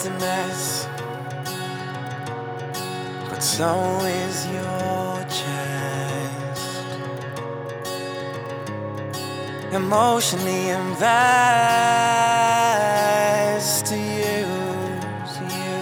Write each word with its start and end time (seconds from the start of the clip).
head's 0.00 0.06
a 0.06 0.10
mess, 0.20 0.86
but 3.28 3.42
so 3.42 4.00
is 4.04 4.46
your 4.46 5.24
chest. 5.24 6.86
Emotionally 9.72 10.70
invest 10.70 11.16
to 13.86 13.96
use 13.96 15.38
you, 15.54 15.78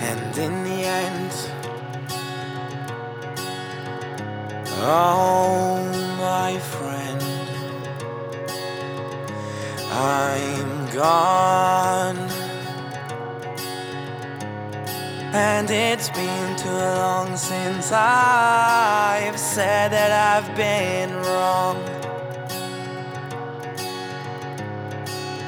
and 0.00 0.38
in 0.38 0.64
the 0.64 0.84
end, 0.84 1.32
oh 4.82 5.82
my 6.18 6.58
friend. 6.58 6.99
I'm 9.92 10.86
gone. 10.94 12.16
And 15.32 15.68
it's 15.68 16.10
been 16.10 16.56
too 16.56 16.70
long 16.70 17.36
since 17.36 17.90
I've 17.92 19.38
said 19.38 19.90
that 19.90 20.12
I've 20.12 20.56
been 20.56 21.12
wrong. 21.12 21.76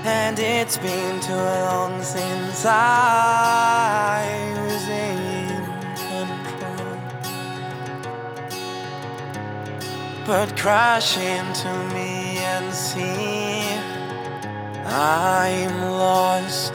And 0.04 0.36
it's 0.40 0.76
been 0.78 1.20
too 1.20 1.34
long 1.34 2.02
since 2.02 2.64
I 2.66 4.24
was 4.56 4.88
in 4.88 5.64
control. 6.10 6.98
But 10.26 10.56
crash 10.56 11.16
into 11.16 11.72
me 11.94 12.38
and 12.38 12.74
see 12.74 14.01
I'm 14.94 15.90
lost. 15.92 16.74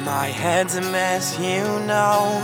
My 0.00 0.28
head's 0.28 0.76
a 0.76 0.80
mess, 0.80 1.38
you 1.38 1.64
know. 1.86 2.40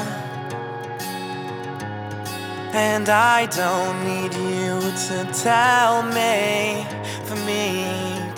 And 2.74 3.08
I 3.08 3.46
don't 3.46 4.04
need 4.04 4.34
you 4.34 4.80
to 5.08 5.32
tell 5.32 6.02
me, 6.02 6.84
for 7.24 7.36
me 7.46 7.86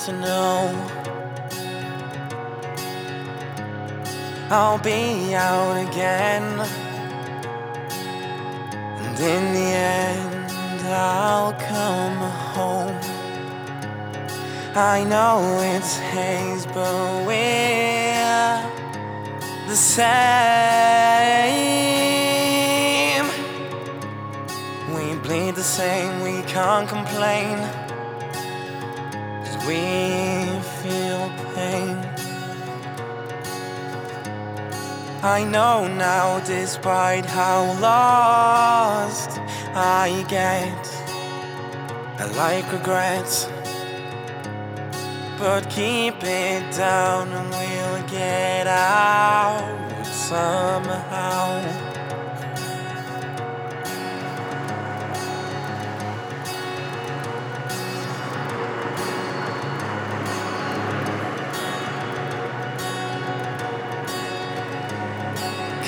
to 0.05 0.13
know. 0.13 1.07
I'll 4.49 4.79
be 4.79 5.35
out 5.35 5.89
again. 5.89 6.45
And 9.01 9.19
in 9.19 9.55
the 9.55 9.69
end, 9.75 10.36
I 14.79 15.05
know 15.05 15.41
it's 15.63 15.97
haze, 15.97 16.67
but 16.67 17.25
we're 17.27 18.63
the 19.67 19.75
same. 19.75 20.05
We 24.95 25.15
bleed 25.21 25.55
the 25.55 25.63
same, 25.63 26.21
we 26.21 26.43
can't 26.43 26.87
complain. 26.87 27.57
Cause 29.47 29.57
we 29.67 29.81
feel 30.83 31.31
pain. 31.55 31.97
I 35.23 35.43
know 35.43 35.89
now, 35.89 36.41
despite 36.41 37.25
how 37.25 37.65
lost 37.81 39.41
I 39.75 40.23
get, 40.29 40.87
I 42.21 42.27
like 42.37 42.71
regrets. 42.71 43.49
But 45.39 45.69
keep 45.69 46.15
it 46.23 46.75
down 46.75 47.29
and 47.29 47.51
we'll 47.51 48.09
get 48.09 48.67
out 48.67 50.07
somehow. 50.07 51.61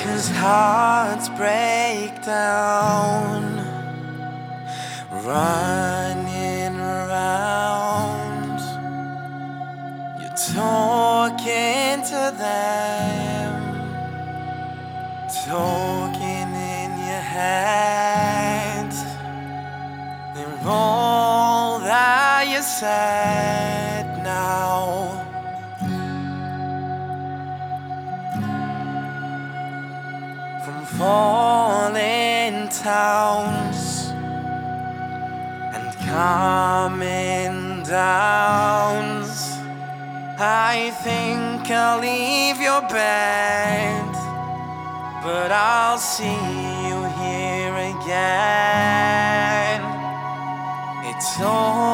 Cause 0.03 0.29
hearts 0.29 1.29
break 1.29 2.23
down, 2.23 3.65
running 5.25 6.58
talking 11.99 12.31
to 12.31 12.37
them, 12.37 13.53
talking 15.47 16.53
in 16.53 16.91
your 16.97 17.21
head. 17.21 18.91
They're 20.35 20.59
all 20.65 21.79
that 21.79 22.47
you 22.47 22.61
said 22.61 24.23
now. 24.23 25.25
From 30.63 30.85
falling 30.85 32.69
towns 32.69 34.09
and 35.73 35.93
coming 36.07 37.83
downs. 37.83 38.98
I 40.71 40.91
think 40.91 41.71
I'll 41.71 41.99
leave 41.99 42.61
your 42.61 42.81
bed, 42.81 44.13
but 45.23 45.51
I'll 45.51 45.97
see 45.97 46.41
you 46.87 46.97
here 47.21 47.75
again. 47.93 49.81
It's 51.09 51.41
all 51.41 51.88